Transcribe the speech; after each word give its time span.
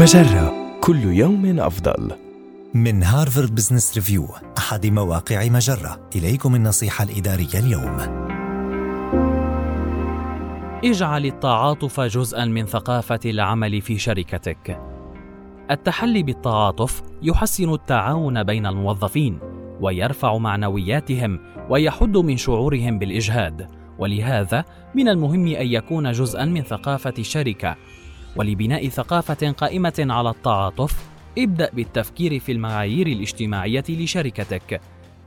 مجرة 0.00 0.78
كل 0.80 1.04
يوم 1.04 1.60
أفضل. 1.60 2.10
من 2.74 3.02
هارفارد 3.02 3.54
بزنس 3.54 3.94
ريفيو 3.94 4.28
أحد 4.58 4.86
مواقع 4.86 5.48
مجرة 5.48 6.08
إليكم 6.16 6.54
النصيحة 6.54 7.04
الإدارية 7.04 7.58
اليوم 7.58 7.96
اجعل 10.84 11.26
التعاطف 11.26 12.00
جزءا 12.00 12.44
من 12.44 12.66
ثقافة 12.66 13.20
العمل 13.24 13.80
في 13.80 13.98
شركتك. 13.98 14.80
التحلي 15.70 16.22
بالتعاطف 16.22 17.02
يحسن 17.22 17.72
التعاون 17.72 18.42
بين 18.42 18.66
الموظفين 18.66 19.38
ويرفع 19.80 20.38
معنوياتهم 20.38 21.40
ويحد 21.70 22.16
من 22.16 22.36
شعورهم 22.36 22.98
بالإجهاد، 22.98 23.68
ولهذا 23.98 24.64
من 24.94 25.08
المهم 25.08 25.46
أن 25.46 25.66
يكون 25.66 26.12
جزءا 26.12 26.44
من 26.44 26.62
ثقافة 26.62 27.14
الشركة 27.18 27.76
ولبناء 28.36 28.88
ثقافة 28.88 29.50
قائمة 29.50 30.06
على 30.10 30.30
التعاطف 30.30 31.10
ابدأ 31.38 31.70
بالتفكير 31.72 32.38
في 32.38 32.52
المعايير 32.52 33.06
الاجتماعية 33.06 33.84
لشركتك. 33.88 34.80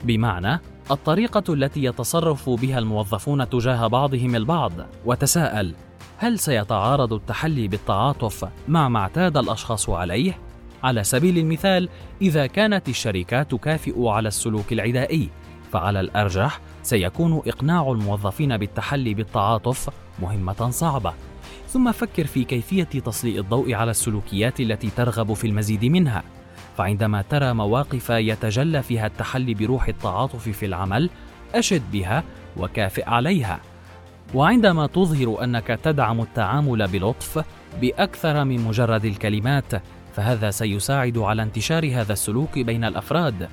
بمعنى 0.04 0.60
الطريقة 0.90 1.54
التي 1.54 1.84
يتصرف 1.84 2.50
بها 2.50 2.78
الموظفون 2.78 3.48
تجاه 3.48 3.86
بعضهم 3.86 4.36
البعض. 4.36 4.72
وتساءل 5.04 5.74
هل 6.18 6.38
سيتعارض 6.38 7.12
التحلي 7.12 7.68
بالتعاطف 7.68 8.48
مع 8.68 8.88
ما 8.88 8.98
اعتاد 8.98 9.36
الأشخاص 9.36 9.90
عليه؟ 9.90 10.38
على 10.82 11.04
سبيل 11.04 11.38
المثال 11.38 11.88
إذا 12.22 12.46
كانت 12.46 12.88
الشركة 12.88 13.42
تكافئ 13.42 14.06
على 14.06 14.28
السلوك 14.28 14.72
العدائي. 14.72 15.28
فعلى 15.74 16.00
الأرجح 16.00 16.60
سيكون 16.82 17.42
إقناع 17.46 17.92
الموظفين 17.92 18.56
بالتحلي 18.56 19.14
بالتعاطف 19.14 19.90
مهمة 20.22 20.70
صعبة. 20.70 21.12
ثم 21.68 21.92
فكر 21.92 22.26
في 22.26 22.44
كيفية 22.44 22.84
تسليط 22.84 23.38
الضوء 23.38 23.74
على 23.74 23.90
السلوكيات 23.90 24.60
التي 24.60 24.90
ترغب 24.90 25.32
في 25.32 25.46
المزيد 25.46 25.84
منها. 25.84 26.22
فعندما 26.76 27.22
ترى 27.22 27.52
مواقف 27.52 28.10
يتجلى 28.10 28.82
فيها 28.82 29.06
التحلي 29.06 29.54
بروح 29.54 29.88
التعاطف 29.88 30.48
في 30.48 30.66
العمل 30.66 31.10
أشد 31.54 31.82
بها 31.92 32.24
وكافئ 32.56 33.08
عليها. 33.08 33.60
وعندما 34.34 34.86
تظهر 34.86 35.44
أنك 35.44 35.66
تدعم 35.66 36.20
التعامل 36.20 36.88
بلطف 36.88 37.44
بأكثر 37.80 38.44
من 38.44 38.60
مجرد 38.60 39.04
الكلمات 39.04 39.72
فهذا 40.12 40.50
سيساعد 40.50 41.18
على 41.18 41.42
انتشار 41.42 41.90
هذا 41.94 42.12
السلوك 42.12 42.58
بين 42.58 42.84
الأفراد. 42.84 43.48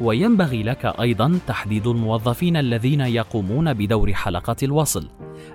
وينبغي 0.00 0.62
لك 0.62 0.86
أيضا 1.00 1.38
تحديد 1.46 1.86
الموظفين 1.86 2.56
الذين 2.56 3.00
يقومون 3.00 3.74
بدور 3.74 4.12
حلقة 4.12 4.56
الوصل 4.62 5.08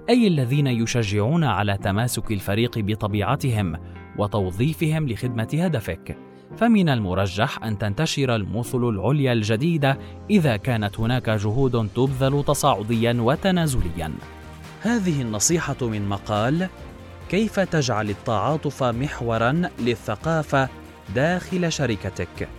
أي 0.10 0.28
الذين 0.28 0.68
يشجعون 0.68 1.44
على 1.44 1.78
تماسك 1.78 2.32
الفريق 2.32 2.80
بطبيعتهم 2.80 3.78
وتوظيفهم 4.18 5.10
لخدمة 5.10 5.48
هدفك. 5.54 6.18
فمن 6.58 6.90
المرجح 6.90 7.64
أن 7.64 7.78
تنتشر 7.78 8.36
المثل 8.36 8.90
العليا 8.90 9.34
الجديده 9.34 9.98
إذا 10.30 10.58
كانت 10.58 11.00
هناك 11.00 11.30
جهود 11.30 11.90
تبذل 11.96 12.44
تصاعديا 12.48 13.18
وتنازليا. 13.20 14.12
هذه 14.82 15.22
النصيحة 15.22 15.78
من 15.82 16.10
مقال 16.10 16.68
كيف 17.30 17.60
تجعل 17.60 18.10
التعاطف 18.10 18.84
محورا 18.84 19.62
للثقافة 19.80 20.70
داخل 21.16 21.72
شركتك؟ 21.72 22.59